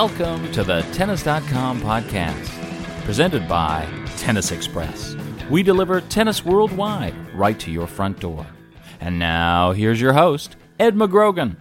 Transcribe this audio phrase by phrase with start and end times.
[0.00, 2.48] Welcome to the Tennis.com podcast,
[3.04, 3.86] presented by
[4.16, 5.14] Tennis Express.
[5.50, 8.46] We deliver tennis worldwide right to your front door.
[9.02, 11.54] And now, here's your host, Ed McGrogan.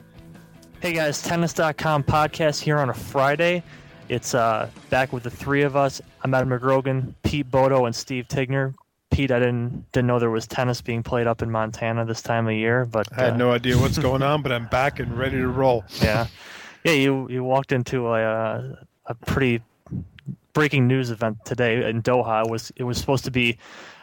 [0.79, 3.61] Hey guys, Tennis.com podcast here on a Friday.
[4.07, 5.99] It's uh, back with the three of us.
[6.23, 8.73] I'm Ed McGrogan, Pete Bodo, and Steve Tignor.
[9.11, 12.47] Pete, I didn't didn't know there was tennis being played up in Montana this time
[12.47, 15.17] of year, but I had uh, no idea what's going on, but I'm back and
[15.17, 15.83] ready to roll.
[16.01, 16.27] yeah,
[16.93, 17.01] yeah.
[17.01, 18.75] You you walked into a uh,
[19.05, 19.61] a pretty
[20.53, 22.45] breaking news event today in Doha.
[22.45, 23.57] It was it was supposed to be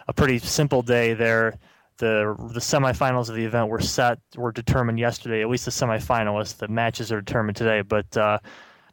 [0.08, 1.58] a pretty simple day there.
[1.98, 5.42] The the semifinals of the event were set were determined yesterday.
[5.42, 6.58] At least the semifinalists.
[6.58, 7.82] The matches are determined today.
[7.82, 8.38] But uh,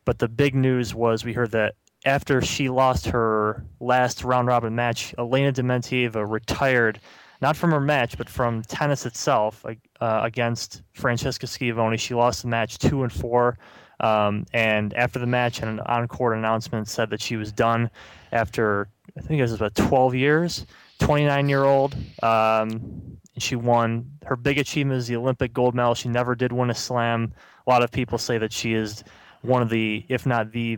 [0.06, 4.76] but the big news was we heard that after she lost her last round robin
[4.76, 7.00] match, Elena Dementieva retired,
[7.42, 11.98] not from her match, but from tennis itself uh, against Francesca Schiavone.
[11.98, 13.58] She lost the match two and four.
[14.04, 17.90] Um, and after the match, an on-court announcement said that she was done
[18.32, 20.66] after I think it was about 12 years.
[21.00, 21.96] 29 year old.
[22.22, 25.96] Um, she won her big achievement is the Olympic gold medal.
[25.96, 27.34] She never did win a slam.
[27.66, 29.04] A lot of people say that she is
[29.42, 30.78] one of the, if not the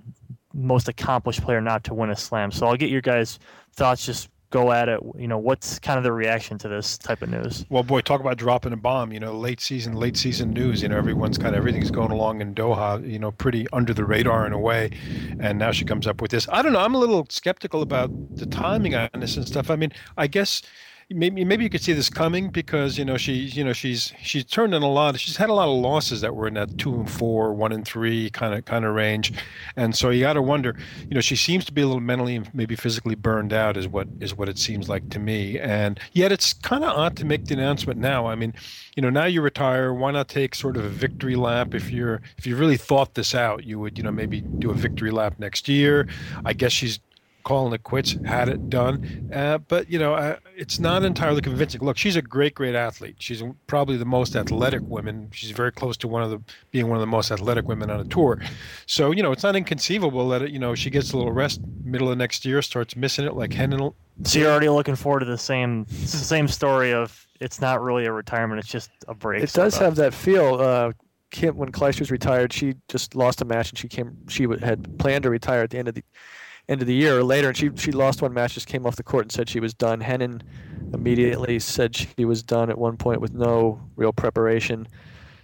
[0.54, 2.52] most accomplished player not to win a slam.
[2.52, 3.40] So I'll get your guys'
[3.74, 4.06] thoughts.
[4.06, 5.00] Just go at it.
[5.18, 7.66] You know, what's kind of the reaction to this type of news?
[7.70, 9.12] Well, boy, talk about dropping a bomb.
[9.12, 10.82] You know, late season, late season news.
[10.82, 13.10] You know, everyone's kind of everything's going along in Doha.
[13.10, 14.92] You know, pretty under the radar in a way.
[15.40, 16.48] And now she comes up with this.
[16.52, 16.80] I don't know.
[16.80, 19.70] I'm a little skeptical about the timing on this and stuff.
[19.70, 20.62] I mean, I guess
[21.12, 24.44] maybe maybe you could see this coming because you know she's you know she's she's
[24.44, 26.96] turned in a lot she's had a lot of losses that were in that two
[26.96, 29.32] and four one and three kind of kind of range.
[29.76, 30.76] And so you got to wonder
[31.08, 33.88] you know she seems to be a little mentally and maybe physically burned out is
[33.88, 35.60] what is what it seems like to me.
[35.60, 38.26] And yet it's kind of odd to make the announcement now.
[38.26, 38.54] I mean
[38.96, 41.76] you know now you retire why not take sort of a victory lap?
[41.76, 44.74] If you're if you really thought this out you would you know maybe do a
[44.76, 46.08] victory lap next year.
[46.46, 47.00] I guess she's
[47.46, 49.30] calling it quits, had it done.
[49.34, 51.80] Uh, but you know, uh, it's not entirely convincing.
[51.80, 53.16] Look, she's a great, great athlete.
[53.20, 55.30] She's probably the most athletic woman.
[55.32, 56.42] She's very close to one of the
[56.72, 58.42] being one of the most athletic women on a tour.
[58.88, 61.62] So you know, it's not inconceivable that it, you know she gets a little rest
[61.84, 63.94] middle of next year, starts missing it like Henin.
[64.24, 68.12] So you're already looking forward to the same same story of it's not really a
[68.12, 69.44] retirement; it's just a break.
[69.44, 70.56] It does have that feel.
[70.56, 70.92] Uh,
[71.32, 74.16] Kim, when Clijsters retired, she just lost a match, and she came.
[74.30, 76.04] She had planned to retire at the end of the
[76.68, 78.96] end of the year or later, and she she lost one match, just came off
[78.96, 80.02] the court and said she was done.
[80.02, 80.42] Henin
[80.94, 84.88] immediately said she was done at one point with no real preparation,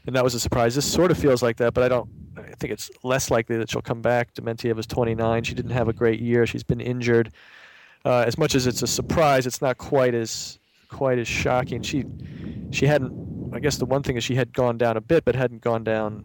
[0.06, 0.76] and that was a surprise.
[0.76, 2.10] This sort of feels like that, but I don't.
[2.38, 4.34] I think it's less likely that she'll come back.
[4.34, 5.44] Dementieva was 29.
[5.44, 6.46] She didn't have a great year.
[6.48, 7.32] She's been injured.
[8.06, 11.82] Uh, as much as it's a surprise, it's not quite as quite as shocking.
[11.82, 12.06] She
[12.72, 13.54] she hadn't.
[13.54, 15.84] I guess the one thing is she had gone down a bit, but hadn't gone
[15.84, 16.24] down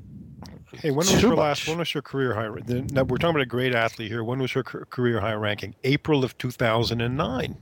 [0.81, 1.69] Hey, when was her last?
[1.69, 2.49] When was her career high?
[2.49, 4.23] Now we're talking about a great athlete here.
[4.25, 5.75] When was her career high ranking?
[5.85, 7.57] April of 2009.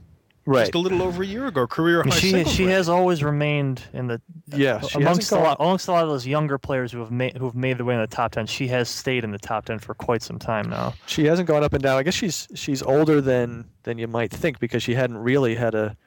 [0.47, 1.65] Right, just a little over a year ago.
[1.65, 2.11] Career high.
[2.11, 6.03] She she has always remained in the yeah uh, amongst a lot amongst a lot
[6.03, 8.31] of those younger players who have made who have made their way in the top
[8.31, 8.45] ten.
[8.45, 10.93] She has stayed in the top ten for quite some time now.
[11.07, 11.97] She hasn't gone up and down.
[11.97, 15.73] I guess she's she's older than than you might think because she hadn't really had
[15.73, 15.97] a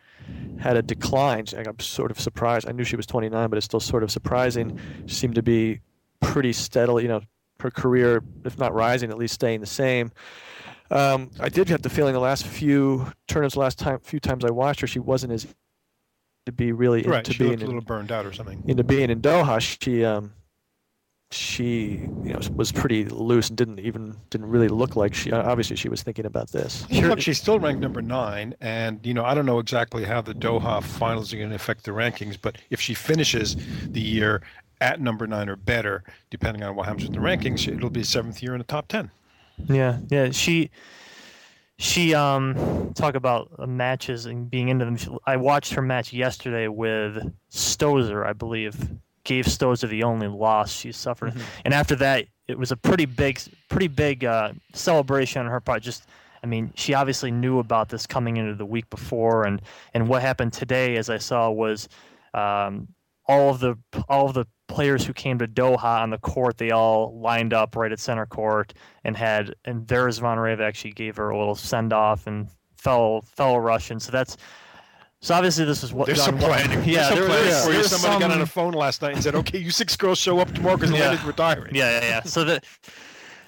[0.61, 1.47] had a decline.
[1.57, 2.69] I'm sort of surprised.
[2.69, 4.79] I knew she was 29, but it's still sort of surprising.
[5.07, 5.81] She seemed to be
[6.21, 7.21] pretty steadily, you know,
[7.61, 10.13] her career, if not rising, at least staying the same.
[10.91, 14.51] Um, I did have the feeling the last few tournaments, last time, few times I
[14.51, 15.47] watched her, she wasn't as
[16.47, 18.63] to be really right, into she being a little burned out or something.
[18.67, 20.33] Into being in Doha, she um,
[21.31, 25.77] she you know was pretty loose and didn't even didn't really look like she obviously
[25.77, 26.91] she was thinking about this.
[26.91, 30.33] Look, she's still ranked number nine, and you know I don't know exactly how the
[30.33, 33.57] Doha finals are going to affect the rankings, but if she finishes
[33.91, 34.41] the year
[34.81, 38.43] at number nine or better, depending on what happens with the rankings, it'll be seventh
[38.43, 39.11] year in the top ten.
[39.67, 40.31] Yeah, yeah.
[40.31, 40.71] She
[41.79, 44.99] she um talk about matches and being into them.
[45.27, 48.77] I watched her match yesterday with Stosur, I believe.
[49.25, 51.43] Gave Stosur the only loss she suffered, mm-hmm.
[51.67, 53.39] and after that, it was a pretty big,
[53.69, 55.83] pretty big uh, celebration on her part.
[55.83, 56.07] Just
[56.43, 59.61] I mean, she obviously knew about this coming into the week before, and
[59.93, 61.89] and what happened today, as I saw, was
[62.33, 62.89] um,
[63.27, 63.77] all of the
[64.09, 67.75] all of the players who came to Doha on the court, they all lined up
[67.75, 71.93] right at center court and had and Vera Zvonareva actually gave her a little send
[71.93, 73.99] off and fellow fellow Russian.
[73.99, 74.37] So that's
[75.21, 76.79] so obviously this is what there's some planning.
[76.85, 77.85] Yeah, there's there, planning for you.
[77.85, 80.39] Somebody some, got on a phone last night and said, "Okay, you six girls show
[80.39, 81.01] up tomorrow because yeah.
[81.01, 82.23] Leonard's retiring." Yeah, yeah, yeah.
[82.23, 82.65] So that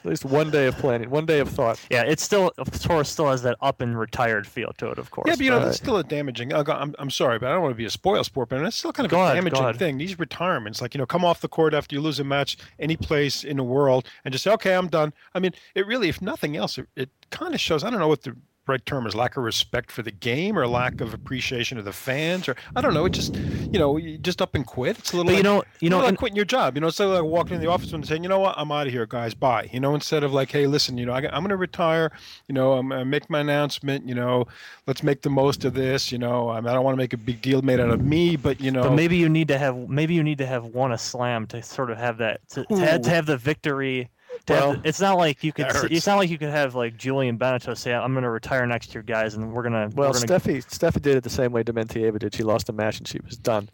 [0.03, 1.79] At least one day of planning, one day of thought.
[1.91, 2.51] Yeah, it's still
[2.81, 5.27] Torres still has that up and retired feel to it, of course.
[5.29, 6.55] Yeah, but you know but- that's still a damaging.
[6.55, 8.63] I'll go- I'm, I'm sorry, but I don't want to be a spoil sport, but
[8.63, 9.77] it's still kind of Go a damaging ahead.
[9.79, 9.99] thing.
[9.99, 12.97] These retirements, like you know, come off the court after you lose a match, any
[12.97, 15.13] place in the world, and just say, okay, I'm done.
[15.35, 17.85] I mean, it really, if nothing else, it, it kind of shows.
[17.85, 18.35] I don't know what the
[18.71, 21.93] right term is lack of respect for the game or lack of appreciation of the
[21.93, 25.13] fans or I don't know it just you know you just up and quit it's
[25.13, 26.77] a little But you know, you know, like and- quitting your job.
[26.77, 28.87] You know, it's like walking in the office and saying, you know what, I'm out
[28.87, 29.35] of here, guys.
[29.35, 29.69] Bye.
[29.73, 32.13] You know, instead of like, hey, listen, you know, I, I'm going to retire.
[32.49, 34.07] You know, I'm to make my announcement.
[34.07, 34.47] You know,
[34.87, 36.13] let's make the most of this.
[36.13, 38.05] You know, I, mean, I don't want to make a big deal made out of
[38.05, 40.67] me, but you know, But maybe you need to have maybe you need to have
[40.67, 44.11] won a slam to sort of have that to, to, have, to have the victory.
[44.47, 45.67] To have Well, it's not like you could.
[45.67, 45.91] that.
[45.93, 48.95] It's not like you could have like Julien Benneteau say, "I'm going to retire next
[48.95, 51.63] year, guys, and we're gonna." Well, we're gonna, Steffi Steffi did it the same way
[51.63, 52.35] Dementieva did.
[52.35, 53.69] She lost a match and she was done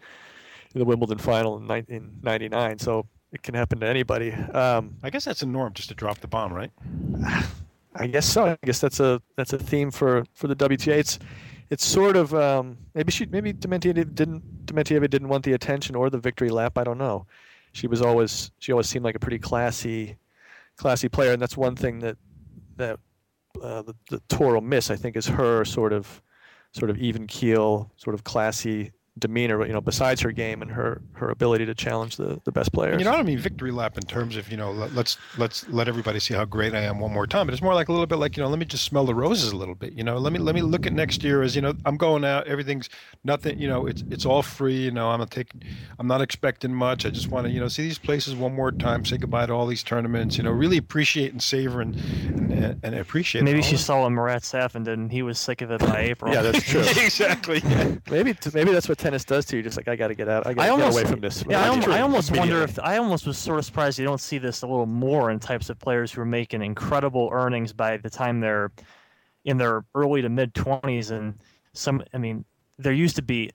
[0.75, 2.79] in the Wimbledon final in, ni- in '99.
[2.79, 4.32] So it can happen to anybody.
[4.32, 6.70] Um, I guess that's a norm just to drop the bomb, right?
[7.94, 8.47] I guess so.
[8.47, 10.99] I guess that's a that's a theme for for the WTA.
[10.99, 11.19] It's
[11.70, 16.11] it's sort of um, maybe she maybe Dementieva didn't Dementieva didn't want the attention or
[16.11, 16.76] the victory lap.
[16.79, 17.26] I don't know.
[17.73, 20.17] She was always she always seemed like a pretty classy
[20.76, 22.17] classy player, and that's one thing that
[22.76, 22.99] that
[23.62, 24.90] uh, the, the tour will miss.
[24.90, 26.23] I think is her sort of
[26.73, 29.65] sort of even keel, sort of classy demeanor.
[29.67, 32.93] You know, besides her game and her her ability to challenge the the best players.
[32.93, 35.19] And, you know, I don't mean victory lap in terms of you know let, let's
[35.39, 37.89] let's let everybody see how great I am one more time, but it's more like
[37.89, 39.93] a little bit like you know let me just smell the roses a little bit.
[39.93, 42.25] You know, let me let me look at next year as you know I'm going
[42.25, 42.89] out, everything's
[43.25, 43.59] nothing.
[43.59, 44.85] You know, it's it's all free.
[44.85, 45.51] You know, I'm gonna take,
[45.99, 47.07] I'm not expecting much.
[47.07, 49.53] I just want to you know see these places one more time, say goodbye to
[49.53, 50.37] all these tournaments.
[50.37, 51.95] You know, really appreciate and savor and
[52.53, 53.43] and, and appreciate.
[53.45, 56.01] maybe she of saw what Marat Safin did, and he was sick of it by
[56.01, 56.33] April.
[56.33, 56.81] yeah, that's true.
[56.81, 57.61] exactly.
[57.65, 57.95] yeah.
[58.11, 59.62] maybe maybe that's what tennis does to you.
[59.62, 60.47] Just like I got to get out.
[60.47, 61.44] I got to get almost away from this.
[61.49, 61.88] Yeah, I, Right.
[61.88, 64.67] I almost wonder if I almost was sort of surprised you don't see this a
[64.67, 68.73] little more in types of players who are making incredible earnings by the time they're
[69.44, 71.35] in their early to mid twenties, and
[71.73, 72.03] some.
[72.12, 72.44] I mean,
[72.79, 73.50] there used to be.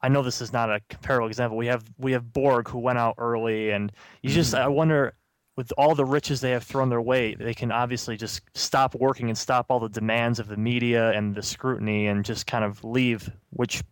[0.00, 1.56] I know this is not a comparable example.
[1.56, 3.90] We have we have Borg who went out early, and
[4.22, 4.64] you just mm-hmm.
[4.64, 5.14] I wonder
[5.56, 9.28] with all the riches they have thrown their way, they can obviously just stop working
[9.28, 12.82] and stop all the demands of the media and the scrutiny and just kind of
[12.82, 13.30] leave.
[13.50, 13.82] Which,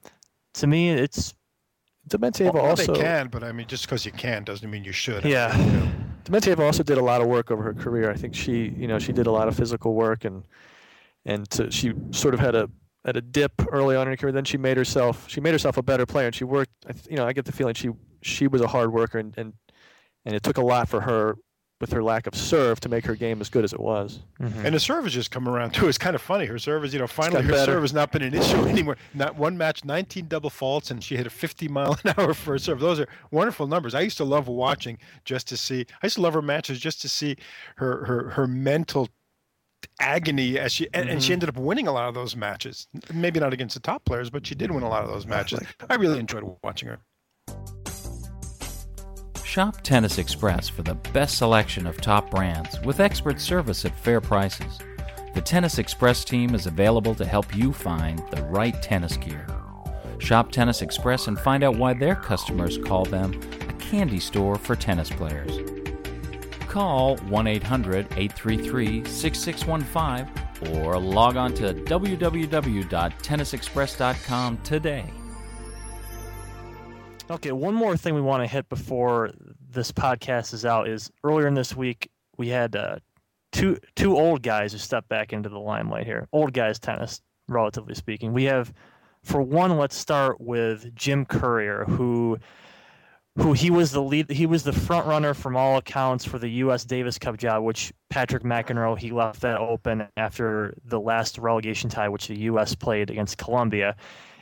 [0.54, 1.34] to me, it's
[2.08, 4.92] Dementieva Well, also they can, but I mean, just because you can doesn't mean you
[4.92, 5.24] should.
[5.24, 5.56] Yeah.
[5.56, 5.92] You know.
[6.24, 8.10] Dementieva also did a lot of work over her career.
[8.10, 10.44] I think she, you know, she did a lot of physical work and
[11.24, 12.68] and to, she sort of had a
[13.04, 14.32] had a dip early on in her career.
[14.32, 16.72] Then she made herself she made herself a better player and she worked.
[17.08, 17.90] You know, I get the feeling she
[18.22, 19.52] she was a hard worker and and
[20.24, 21.36] and it took a lot for her
[21.82, 24.20] with her lack of serve to make her game as good as it was.
[24.40, 24.66] Mm-hmm.
[24.66, 25.88] And the serve has just come around too.
[25.88, 26.46] It's kind of funny.
[26.46, 27.72] Her serve is, you know, finally her better.
[27.72, 28.96] serve has not been an issue anymore.
[29.14, 32.66] Not one match, 19 double faults, and she hit a 50 mile an hour first
[32.66, 32.78] serve.
[32.78, 33.96] Those are wonderful numbers.
[33.96, 35.84] I used to love watching just to see.
[36.02, 37.36] I used to love her matches just to see
[37.76, 39.08] her her her mental
[39.98, 41.32] agony as she and, and she mm-hmm.
[41.32, 42.86] ended up winning a lot of those matches.
[43.12, 45.58] Maybe not against the top players, but she did win a lot of those matches.
[45.90, 47.00] I really enjoyed watching her.
[49.52, 54.18] Shop Tennis Express for the best selection of top brands with expert service at fair
[54.18, 54.78] prices.
[55.34, 59.46] The Tennis Express team is available to help you find the right tennis gear.
[60.16, 64.74] Shop Tennis Express and find out why their customers call them a candy store for
[64.74, 65.58] tennis players.
[66.66, 75.04] Call 1 800 833 6615 or log on to www.tennisexpress.com today.
[77.32, 79.30] Okay, one more thing we want to hit before
[79.70, 82.96] this podcast is out is earlier in this week we had uh,
[83.52, 86.28] two two old guys who stepped back into the limelight here.
[86.30, 88.34] Old guys tennis, relatively speaking.
[88.34, 88.70] We have,
[89.24, 92.36] for one, let's start with Jim Courier, who
[93.36, 96.50] who he was the lead he was the front runner from all accounts for the
[96.50, 101.88] US Davis Cup job, which Patrick McEnroe he left that open after the last relegation
[101.88, 103.96] tie which the US played against Colombia.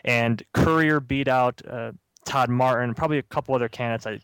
[0.04, 1.92] And Courier beat out uh,
[2.24, 4.06] Todd Martin, probably a couple other candidates.
[4.06, 4.20] I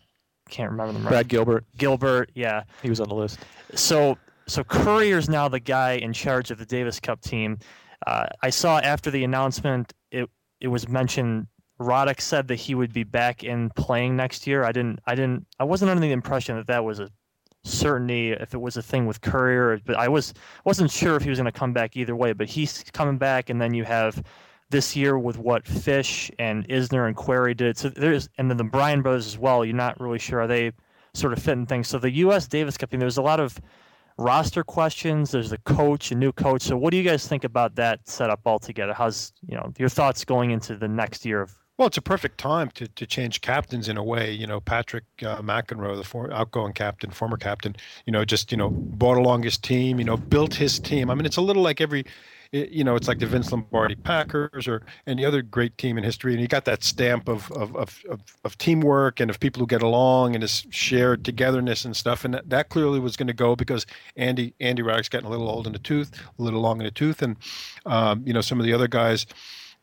[0.49, 1.09] can't remember them right.
[1.09, 2.63] Brad Gilbert, Gilbert, yeah.
[2.81, 3.39] he was on the list.
[3.73, 7.59] So so Courier's now the guy in charge of the Davis Cup team.
[8.05, 11.47] Uh, I saw after the announcement, it it was mentioned.
[11.79, 14.63] Roddick said that he would be back in playing next year.
[14.63, 14.99] I didn't.
[15.05, 15.45] I didn't.
[15.59, 17.11] I wasn't under the impression that that was a
[17.63, 19.79] certainty if it was a thing with Courier.
[19.85, 20.33] But I was
[20.65, 22.33] wasn't sure if he was going to come back either way.
[22.33, 24.23] But he's coming back, and then you have
[24.69, 27.77] this year with what Fish and Isner and Querrey did.
[27.77, 29.63] So there's and then the Bryan brothers as well.
[29.63, 30.71] You're not really sure are they
[31.13, 31.87] sort of fitting things.
[31.87, 32.47] So the U.S.
[32.47, 33.59] Davis Cup team, there's a lot of
[34.17, 35.31] roster questions.
[35.31, 36.63] There's the coach, a new coach.
[36.63, 38.93] So what do you guys think about that setup altogether?
[38.93, 42.37] How's you know your thoughts going into the next year of Well, it's a perfect
[42.37, 44.31] time to, to change captains in a way.
[44.31, 48.57] You know, Patrick uh, McEnroe, the for, outgoing captain, former captain, you know, just, you
[48.57, 51.09] know, brought along his team, you know, built his team.
[51.09, 52.05] I mean, it's a little like every,
[52.51, 56.33] you know, it's like the Vince Lombardi Packers or any other great team in history.
[56.33, 59.67] And he got that stamp of, of, of, of, of teamwork and of people who
[59.67, 62.25] get along and this shared togetherness and stuff.
[62.25, 63.85] And that, that clearly was going to go because
[64.15, 66.91] Andy, Andy Roddick's getting a little old in the tooth, a little long in the
[66.91, 67.21] tooth.
[67.21, 67.37] And,
[67.85, 69.25] um, you know, some of the other guys,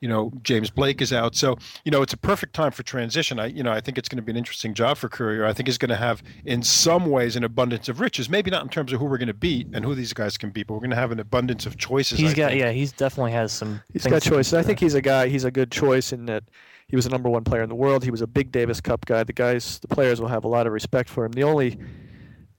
[0.05, 1.57] you know James Blake is out, so
[1.87, 3.41] you know it's a perfect time for transition.
[3.41, 5.47] I you know I think it's going to be an interesting job for Courier.
[5.47, 8.29] I think he's going to have in some ways an abundance of riches.
[8.29, 10.51] Maybe not in terms of who we're going to beat and who these guys can
[10.51, 12.19] beat, but we're going to have an abundance of choices.
[12.19, 12.61] He's I got think.
[12.61, 13.81] yeah, he's definitely has some.
[13.95, 14.53] He's got choices.
[14.53, 15.29] I think he's a guy.
[15.29, 16.45] He's a good choice in that
[16.89, 18.05] he was a number one player in the world.
[18.05, 19.25] He was a big Davis Cup guy.
[19.25, 21.33] The guys, the players will have a lot of respect for him.
[21.33, 21.79] The only,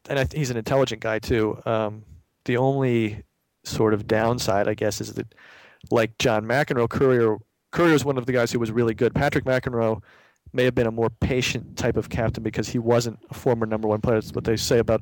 [0.10, 1.62] and I, he's an intelligent guy too.
[1.64, 2.06] Um,
[2.46, 3.24] the only
[3.66, 5.36] sort of downside, I guess, is that
[5.92, 7.38] like John McEnroe, Courier
[7.72, 9.14] Courier is one of the guys who was really good.
[9.14, 10.02] Patrick McEnroe
[10.54, 13.88] may have been a more patient type of captain because he wasn't a former number
[13.88, 14.16] one player.
[14.16, 15.02] That's what they say about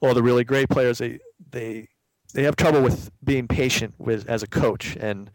[0.00, 0.98] all the really great players.
[0.98, 1.18] They
[1.50, 1.88] they
[2.32, 5.30] they have trouble with being patient with as a coach, and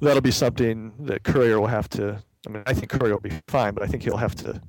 [0.00, 2.22] that'll be something that Courier will have to.
[2.46, 4.60] I mean, I think Courier will be fine, but I think he'll have to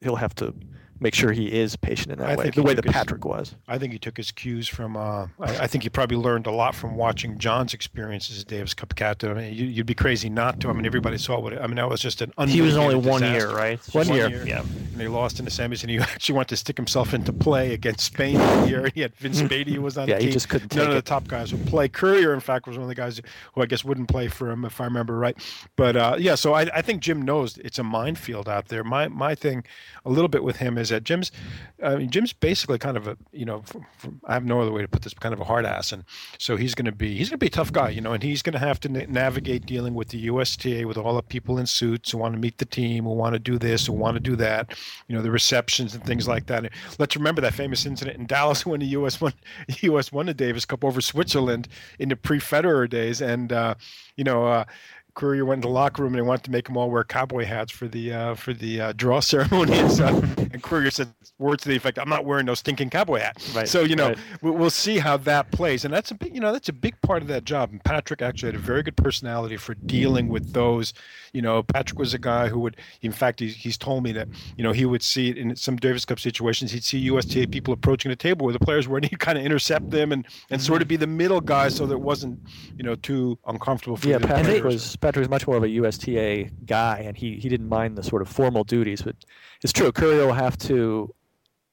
[0.00, 0.54] he'll have to
[1.00, 3.54] make sure he is patient in that I way, the way that his- Patrick was.
[3.66, 4.96] I think he took his cues from.
[4.96, 8.46] Uh, I, I think he probably learned a lot from watching John's experiences as a
[8.46, 9.30] Davis Cup captain.
[9.30, 10.68] I mean, you, you'd be crazy not to.
[10.68, 11.52] I mean, everybody saw what.
[11.54, 12.32] It, I mean, that was just an.
[12.48, 13.80] He was only unmitigated one year, right?
[13.92, 14.28] One One year.
[14.28, 14.46] year.
[14.46, 14.60] Yeah.
[14.60, 17.72] And they lost in the semis, and he actually wanted to stick himself into play
[17.74, 18.90] against Spain that year.
[18.94, 20.98] He had Vince Spadea who was on Yeah, the he just couldn't None of the
[20.98, 21.04] it.
[21.04, 21.88] top guys would play.
[21.88, 23.20] Courier, in fact, was one of the guys
[23.54, 25.36] who I guess wouldn't play for him, if I remember right.
[25.76, 28.84] But uh, yeah, so I, I think Jim knows it's a minefield out there.
[28.84, 29.64] My my thing,
[30.04, 31.32] a little bit with him is that Jim's,
[31.82, 34.70] I mean, Jim's basically kind of a you know, from, from, I have no other
[34.70, 36.04] way to put this, kind of a hard ass, and
[36.38, 38.22] so he's going to be he's going to be a tough guy, you know, and
[38.22, 41.58] he's going to have to na- navigate dealing with the USTA with all the people
[41.58, 44.14] in suits who want to meet the team, who want to do this, who want
[44.16, 44.76] to do that,
[45.08, 46.64] you know, the receptions and things like that.
[46.64, 49.20] And let's remember that famous incident in Dallas when the U.S.
[49.20, 49.32] won
[49.80, 50.12] U.S.
[50.12, 51.68] won the Davis Cup over Switzerland
[51.98, 53.74] in the pre-Federer days, and uh,
[54.16, 54.46] you know.
[54.46, 54.64] Uh,
[55.20, 57.44] Courier went into the locker room and they wanted to make them all wear cowboy
[57.44, 60.14] hats for the uh, for the uh, draw ceremony and stuff.
[60.38, 61.08] and Courier said
[61.38, 64.08] words to the effect, "I'm not wearing no stinking cowboy hat." Right, So you know,
[64.08, 64.18] right.
[64.40, 66.98] we- we'll see how that plays, and that's a big, you know, that's a big
[67.02, 67.70] part of that job.
[67.70, 70.94] And Patrick actually had a very good personality for dealing with those.
[71.34, 74.26] You know, Patrick was a guy who would, in fact, he's, he's told me that
[74.56, 76.72] you know he would see it in some Davis Cup situations.
[76.72, 79.44] He'd see USTA people approaching the table where the players were, and he'd kind of
[79.44, 82.38] intercept them and and sort of be the middle guy, so that it wasn't
[82.76, 84.64] you know too uncomfortable for Yeah, the Patrick players.
[84.64, 88.02] was Patrick was much more of a USTA guy, and he, he didn't mind the
[88.02, 89.02] sort of formal duties.
[89.02, 89.16] But
[89.62, 91.12] it's true, Courier will have to.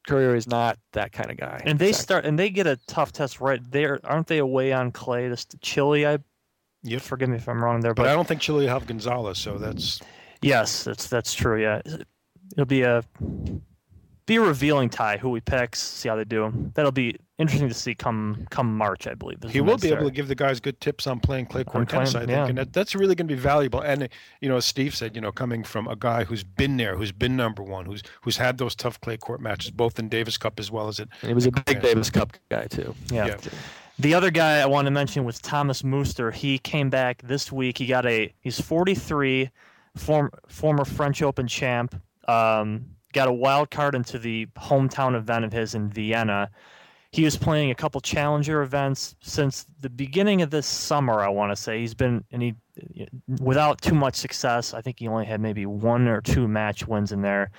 [0.08, 1.62] Courier is not that kind of guy.
[1.66, 2.04] And they Exactly.
[2.04, 4.00] start and they get a tough test right there.
[4.06, 5.28] Aren't they away on clay?
[5.28, 6.20] This Chile, I
[6.84, 7.02] Yep.
[7.02, 10.00] forgive me if I'm wrong there, But I don't think Chile have Gonzalez, so that's
[10.42, 11.62] yes, that's that's true.
[11.62, 11.82] Yeah,
[12.54, 13.04] it'll be a
[14.26, 15.76] be a revealing tie who we pick.
[15.76, 16.72] See how they do.
[16.76, 19.44] That'll be interesting to see come come March, I believe.
[19.50, 21.88] he will they be able to give the guys good tips on playing clay court
[21.88, 22.16] playing- tennis.
[22.16, 22.48] I think, yeah.
[22.48, 23.82] and that, that's really going to be valuable.
[23.82, 24.10] And
[24.42, 27.12] you know, as Steve said, you know, coming from a guy who's been there, who's
[27.12, 30.60] been number one, who's who's had those tough clay court matches, both in Davis Cup
[30.60, 31.10] as well as it.
[31.22, 32.96] He was a big Davis Cup guy too.
[33.12, 33.28] Yeah.
[33.28, 33.38] Yeah.
[34.00, 36.30] The other guy I want to mention was Thomas Muster.
[36.30, 37.80] He came back this week.
[37.80, 39.50] He got a he's 43,
[39.96, 42.00] form, former French Open champ.
[42.28, 46.52] Um, got a wild card into the hometown event of his in Vienna.
[47.12, 51.22] He was playing a couple challenger events since the beginning of this summer.
[51.22, 52.56] I want to say he's been and he
[53.40, 54.74] without too much success.
[54.74, 57.50] I think he only had maybe one or two match wins in there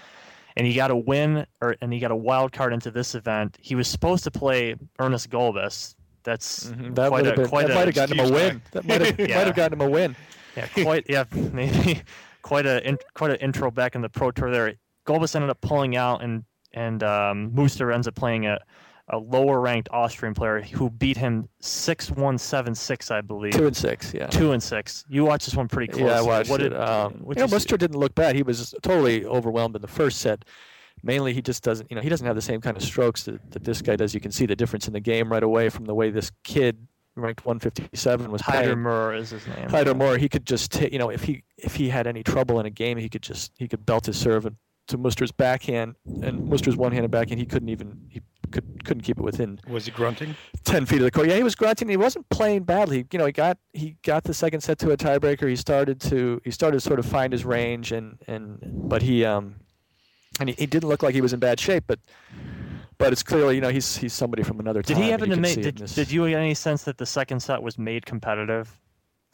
[0.56, 3.56] and he got a win or and he got a wild card into this event.
[3.60, 5.94] He was supposed to play Ernest Gulbis.
[6.24, 6.94] That's Mm-hmm.
[6.94, 8.62] That quite would a have been quite that a might have gotten him a win.
[8.72, 9.36] That might have Yeah.
[9.38, 10.16] might have gotten him a win.
[10.56, 12.02] yeah, quite yeah maybe
[12.42, 14.74] quite a in, quite an intro back in the pro tour there.
[15.06, 18.58] Gulbis ended up pulling out and and um, Muster ends up playing a
[19.10, 23.52] a lower ranked Austrian player who beat him six one seven six I believe.
[23.52, 24.26] Two and six, yeah.
[24.26, 25.04] Two and six.
[25.08, 26.08] You watched this one pretty close.
[26.10, 26.70] Yeah, I watched what it.
[26.70, 27.46] Did, Um, you know.
[27.48, 28.36] Muster didn't look bad.
[28.36, 30.44] He was totally overwhelmed in the first set.
[31.02, 31.90] Mainly, he just doesn't.
[31.90, 34.14] You know, he doesn't have the same kind of strokes that, that this guy does.
[34.14, 36.76] You can see the difference in the game right away from the way this kid,
[37.14, 38.76] ranked 157, was Haider.
[38.76, 39.68] Maurer is his name.
[39.68, 42.66] Haider-Maurer, he could just, ta- you know, if he if he had any trouble in
[42.66, 44.56] a game, he could just he could belt his serve and,
[44.88, 49.22] to Muster's backhand, and Muster's one-handed backhand, he couldn't even he could couldn't keep it
[49.22, 50.34] within Was he grunting?
[50.64, 51.28] 10 feet of the court.
[51.28, 51.88] Yeah, he was grunting.
[51.88, 53.06] He wasn't playing badly.
[53.12, 55.48] You know, he got he got the second set to a tiebreaker.
[55.48, 59.24] He started to he started to sort of find his range and and but he
[59.24, 59.56] um
[60.40, 61.98] and he, he didn't look like he was in bad shape, but
[62.96, 65.02] but it's clearly, you know, he's he's somebody from another Did time.
[65.02, 65.54] he and happen you to can make?
[65.54, 68.06] see it Did, this- did you get any sense that the second set was made
[68.06, 68.78] competitive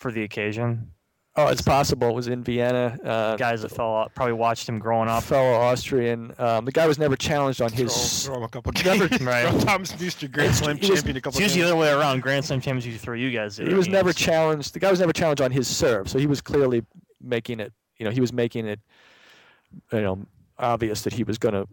[0.00, 0.90] for the occasion?
[1.36, 2.10] Oh, it's possible.
[2.10, 2.96] It was in Vienna.
[3.04, 5.24] Uh, Guys that fell out probably watched him growing up.
[5.24, 6.32] fellow Austrian.
[6.38, 7.92] Um, the guy was never challenged on his.
[8.24, 9.20] Throw, throw him a couple Never- games.
[9.26, 9.48] Right.
[9.50, 11.90] Throw Thomas Muster, Grand Slam he was- champion, a couple It's usually the other way
[11.90, 12.20] around.
[12.22, 13.56] Grand Slam champions usually throw you guys.
[13.56, 14.74] He was never challenged.
[14.74, 16.84] The guy was never challenged on his serve, so he was clearly
[17.20, 17.72] making it.
[17.98, 18.78] You know, he was making it.
[19.92, 20.26] You know,
[20.56, 21.66] obvious that he was gonna.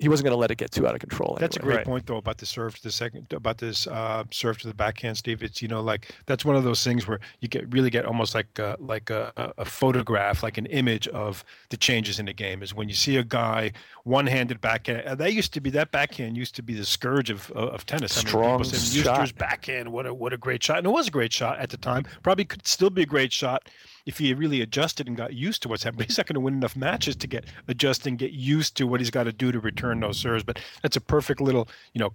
[0.00, 1.36] He wasn't gonna let it get too out of control.
[1.38, 1.84] That's a great Right.
[1.86, 5.18] point, though, about the serve to the second, about this uh, serve to the backhand,
[5.18, 5.42] Steve.
[5.42, 8.34] It's you know like that's one of those things where you get really get almost
[8.34, 12.32] like uh, like a, a- a photograph, like an image of the changes in the
[12.32, 12.62] game.
[12.62, 13.72] Is when you see a guy
[14.04, 15.06] one-handed backhand.
[15.06, 17.84] uh, That used to be that backhand used to be the scourge of of of
[17.86, 18.16] tennis.
[18.16, 19.34] I mean, Strong people say shot.
[19.36, 21.76] Backhand, what a what a great shot, and it was a great shot at the
[21.76, 22.04] time.
[22.22, 23.68] Probably could still be a great shot
[24.06, 26.06] if he really adjusted and got used to what's happening.
[26.08, 29.00] He's not going to win enough matches to get adjust and get used to what
[29.00, 30.44] he's got to do to return those serves.
[30.44, 32.14] But that's a perfect little, you know,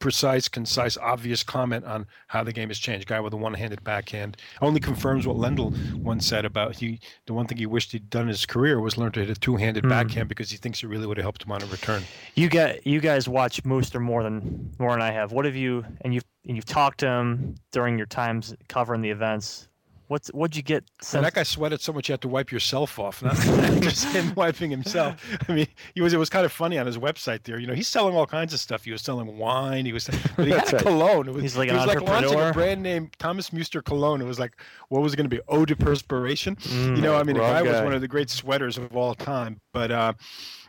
[0.00, 3.06] precise, concise, obvious comment on how the game has changed.
[3.06, 7.00] Guy with a one-handed backhand only confirms what Lendl once said about he.
[7.26, 9.34] The one thing he wished he'd done in his career was learn to hit a
[9.40, 9.90] two-handed Hmm.
[9.90, 12.02] backhand because he thinks it really would have helped him on a return.
[12.34, 15.32] You get you guys watch Muster more than more than I have.
[15.32, 19.10] What have you and you've and you've talked to him during your times covering the
[19.10, 19.68] events.
[20.08, 22.52] What's what'd you get And since that guy sweated so much you had to wipe
[22.52, 23.34] yourself off, not
[23.82, 25.16] just him wiping himself.
[25.48, 26.12] I mean, he was.
[26.12, 27.58] It was kind of funny on his website there.
[27.58, 28.84] You know, he's selling all kinds of stuff.
[28.84, 29.86] He was selling wine.
[29.86, 30.84] He was, but he had That's a right.
[30.84, 31.28] cologne.
[31.28, 34.20] It was, He's like he an was like launching a brand name Thomas Muster cologne.
[34.20, 35.42] It was like, what was it going to be?
[35.48, 36.56] Eau de perspiration.
[36.56, 38.94] Mm, you know, I mean, the wrong guy, was one of the great sweaters of
[38.96, 39.60] all time.
[39.74, 40.12] But uh,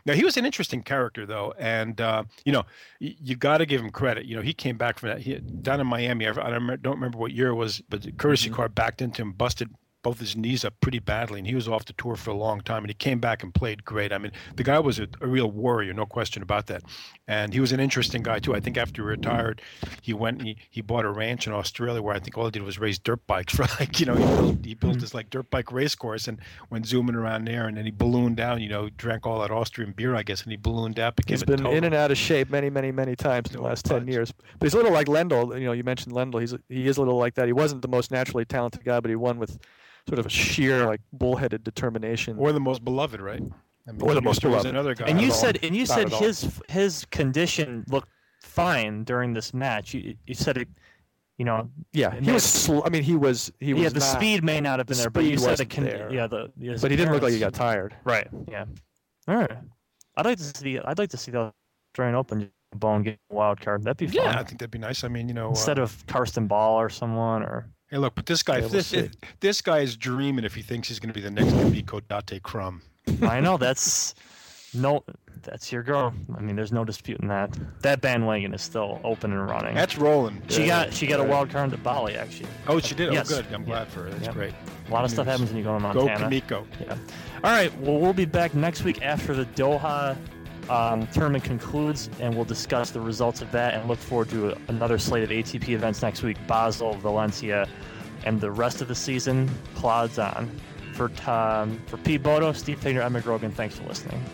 [0.04, 2.64] now he was an interesting character, though, and uh, you know,
[3.00, 4.26] y- you got to give him credit.
[4.26, 6.26] You know, he came back from that he, down in Miami.
[6.26, 8.56] I, I don't remember- what year it was, but the courtesy Mm-hmm.
[8.56, 9.70] car backed into him, busted
[10.06, 12.60] both his knees up pretty badly, and he was off the tour for a long
[12.60, 12.84] time.
[12.84, 14.12] And he came back and played great.
[14.12, 16.84] I mean, the guy was a, a real warrior, no question about that.
[17.26, 18.54] And he was an interesting guy too.
[18.54, 19.60] I think after he retired,
[20.02, 22.52] he went and he, he bought a ranch in Australia where I think all he
[22.52, 25.00] did was raise dirt bikes for like you know he built he built hmm.
[25.00, 26.38] this like dirt bike race course and
[26.70, 28.62] went zooming around there, and then he ballooned down.
[28.62, 31.16] You know, drank all that Austrian beer, I guess, and he ballooned out.
[31.16, 33.62] Became He's been total- in and out of shape many, many, many times in the
[33.62, 34.30] last ten years.
[34.30, 35.58] But he's a little like Lendl.
[35.58, 36.40] You know, you mentioned Lendl.
[36.40, 37.46] He's he is a little like that.
[37.46, 39.58] He wasn't the most naturally talented guy, but he won with
[40.08, 42.36] sort of a sheer, like bullheaded determination.
[42.38, 43.42] or the most beloved, right?
[43.88, 44.66] I mean, Or the most beloved.
[44.66, 45.06] another guy.
[45.06, 45.38] and you at all.
[45.38, 48.08] said and you Not said his his condition looked
[48.42, 49.94] fine during this match.
[49.94, 50.68] You you said it,
[51.38, 52.26] you know, yeah, he was.
[52.26, 53.52] that's- Sl- I mean, he was.
[53.60, 53.82] He was.
[53.82, 55.70] yeah, the not- speed may not have been the there, but you said the wasn't
[55.70, 56.12] con- there.
[56.12, 57.94] yeah the his But he didn't look like he got tired.
[58.04, 58.28] right.
[58.48, 58.64] Yeah.
[59.28, 59.50] All right.
[60.16, 60.78] I'd like to see.
[60.78, 61.52] I'd like to see the
[61.92, 63.84] Australian Open bone get a wild card.
[63.84, 64.24] That'd be fun.
[64.24, 65.04] Yeah, I think that'd be nice.
[65.04, 68.26] I mean, you know, Instead uh, of Carsten Ball or someone or hey, look, but
[68.26, 68.94] this guy, Yeah, we'll this
[69.40, 72.42] this guy is dreaming if he thinks he's going to be the next Kimiko Date
[72.42, 72.80] Krumm.
[73.22, 74.14] I know that's
[74.74, 75.04] no,
[75.42, 76.12] that's your girl.
[76.36, 77.56] I mean, there's no disputing that.
[77.82, 79.74] That bandwagon is still open and running.
[79.74, 80.42] That's rolling.
[80.48, 80.84] she Yeah.
[80.86, 82.48] got she got a wild card to Bali actually.
[82.66, 83.10] Oh, she did.
[83.10, 83.30] Oh, yes.
[83.32, 83.46] Oh, good.
[83.54, 83.66] I'm Yeah.
[83.66, 84.10] glad for her.
[84.10, 84.32] That's Yeah.
[84.32, 84.54] great.
[84.88, 85.32] A lot of stuff News.
[85.32, 86.06] happens when you go to Montana.
[86.06, 86.40] Go Montana.
[86.40, 86.64] Kamiko.
[86.80, 86.96] Yeah.
[87.44, 87.76] All right.
[87.80, 90.16] Well, we'll be back next week after the Doha
[90.68, 94.98] um, tournament concludes, and we'll discuss the results of that and look forward to another
[94.98, 97.68] slate of ATP events next week: Basel, Valencia,
[98.24, 100.50] and the rest of the season plods on.
[100.94, 103.52] For Tom, for Pete Bodo, Steve Tignor, I'm.
[103.52, 104.24] Thanks for listening.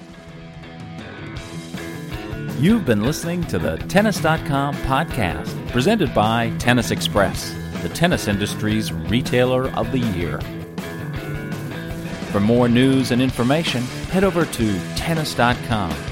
[2.61, 9.69] You've been listening to the Tennis.com podcast, presented by Tennis Express, the tennis industry's retailer
[9.71, 10.41] of the year.
[12.31, 16.12] For more news and information, head over to Tennis.com.